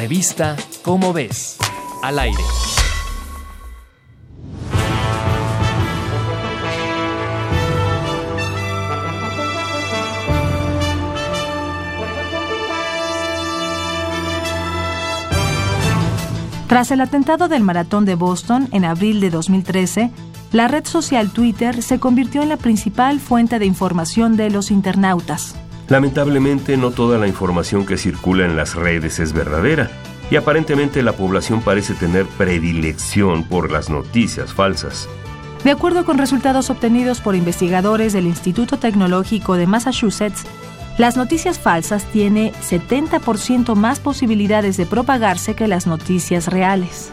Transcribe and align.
Revista 0.00 0.56
Cómo 0.80 1.12
ves, 1.12 1.58
al 2.02 2.18
aire. 2.18 2.42
Tras 16.66 16.90
el 16.92 17.02
atentado 17.02 17.48
del 17.48 17.62
maratón 17.62 18.06
de 18.06 18.14
Boston 18.14 18.68
en 18.72 18.86
abril 18.86 19.20
de 19.20 19.28
2013, 19.28 20.10
la 20.52 20.66
red 20.66 20.86
social 20.86 21.30
Twitter 21.30 21.82
se 21.82 22.00
convirtió 22.00 22.40
en 22.40 22.48
la 22.48 22.56
principal 22.56 23.20
fuente 23.20 23.58
de 23.58 23.66
información 23.66 24.38
de 24.38 24.48
los 24.48 24.70
internautas. 24.70 25.54
Lamentablemente 25.90 26.76
no 26.76 26.92
toda 26.92 27.18
la 27.18 27.26
información 27.26 27.84
que 27.84 27.98
circula 27.98 28.44
en 28.44 28.56
las 28.56 28.76
redes 28.76 29.18
es 29.18 29.32
verdadera 29.32 29.90
y 30.30 30.36
aparentemente 30.36 31.02
la 31.02 31.12
población 31.12 31.62
parece 31.62 31.94
tener 31.94 32.26
predilección 32.26 33.42
por 33.42 33.72
las 33.72 33.90
noticias 33.90 34.54
falsas. 34.54 35.08
De 35.64 35.72
acuerdo 35.72 36.04
con 36.04 36.16
resultados 36.16 36.70
obtenidos 36.70 37.20
por 37.20 37.34
investigadores 37.34 38.12
del 38.12 38.26
Instituto 38.26 38.78
Tecnológico 38.78 39.56
de 39.56 39.66
Massachusetts, 39.66 40.44
las 40.96 41.16
noticias 41.16 41.58
falsas 41.58 42.04
tienen 42.12 42.52
70% 42.52 43.74
más 43.74 43.98
posibilidades 43.98 44.76
de 44.76 44.86
propagarse 44.86 45.56
que 45.56 45.66
las 45.66 45.88
noticias 45.88 46.46
reales. 46.46 47.12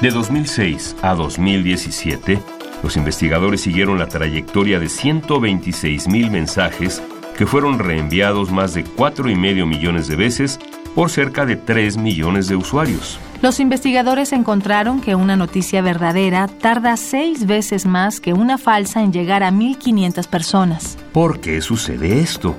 De 0.00 0.10
2006 0.10 0.96
a 1.02 1.14
2017, 1.14 2.40
los 2.82 2.96
investigadores 2.96 3.60
siguieron 3.60 3.98
la 3.98 4.08
trayectoria 4.08 4.78
de 4.78 4.88
126 4.88 6.08
mil 6.08 6.30
mensajes 6.30 7.02
que 7.36 7.46
fueron 7.46 7.78
reenviados 7.78 8.50
más 8.50 8.74
de 8.74 8.84
4,5 8.84 9.66
millones 9.66 10.08
de 10.08 10.16
veces 10.16 10.58
por 10.94 11.10
cerca 11.10 11.46
de 11.46 11.56
3 11.56 11.96
millones 11.96 12.48
de 12.48 12.56
usuarios. 12.56 13.18
Los 13.40 13.58
investigadores 13.58 14.32
encontraron 14.32 15.00
que 15.00 15.14
una 15.14 15.34
noticia 15.34 15.82
verdadera 15.82 16.46
tarda 16.46 16.96
seis 16.96 17.46
veces 17.46 17.86
más 17.86 18.20
que 18.20 18.32
una 18.32 18.58
falsa 18.58 19.02
en 19.02 19.12
llegar 19.12 19.42
a 19.42 19.50
1.500 19.50 20.28
personas. 20.28 20.98
¿Por 21.12 21.40
qué 21.40 21.60
sucede 21.60 22.20
esto? 22.20 22.54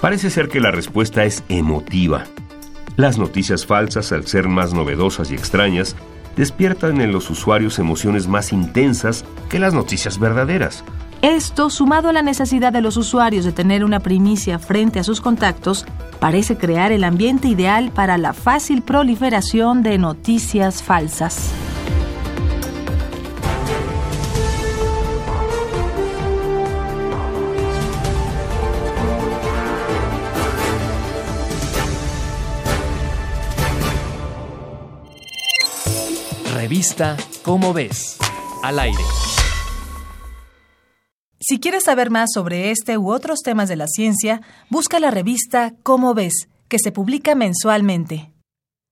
Parece 0.00 0.30
ser 0.30 0.48
que 0.48 0.60
la 0.60 0.70
respuesta 0.70 1.24
es 1.24 1.44
emotiva. 1.48 2.24
Las 2.96 3.18
noticias 3.18 3.66
falsas, 3.66 4.10
al 4.12 4.26
ser 4.26 4.48
más 4.48 4.74
novedosas 4.74 5.30
y 5.30 5.34
extrañas, 5.34 5.96
despiertan 6.36 7.00
en 7.00 7.12
los 7.12 7.30
usuarios 7.30 7.78
emociones 7.78 8.26
más 8.26 8.52
intensas 8.52 9.24
que 9.48 9.58
las 9.58 9.74
noticias 9.74 10.18
verdaderas. 10.18 10.84
Esto, 11.22 11.70
sumado 11.70 12.10
a 12.10 12.12
la 12.12 12.20
necesidad 12.20 12.70
de 12.70 12.82
los 12.82 12.98
usuarios 12.98 13.46
de 13.46 13.52
tener 13.52 13.82
una 13.82 14.00
primicia 14.00 14.58
frente 14.58 14.98
a 14.98 15.04
sus 15.04 15.22
contactos, 15.22 15.86
parece 16.20 16.58
crear 16.58 16.92
el 16.92 17.02
ambiente 17.02 17.48
ideal 17.48 17.90
para 17.94 18.18
la 18.18 18.34
fácil 18.34 18.82
proliferación 18.82 19.82
de 19.82 19.96
noticias 19.96 20.82
falsas. 20.82 21.63
Revista 36.64 37.18
Cómo 37.42 37.74
ves, 37.74 38.16
al 38.62 38.78
aire. 38.78 39.04
Si 41.38 41.60
quieres 41.60 41.84
saber 41.84 42.08
más 42.08 42.30
sobre 42.32 42.70
este 42.70 42.96
u 42.96 43.10
otros 43.12 43.40
temas 43.40 43.68
de 43.68 43.76
la 43.76 43.86
ciencia, 43.86 44.40
busca 44.70 44.98
la 44.98 45.10
revista 45.10 45.74
Cómo 45.82 46.14
ves, 46.14 46.48
que 46.68 46.78
se 46.78 46.90
publica 46.90 47.34
mensualmente. 47.34 48.33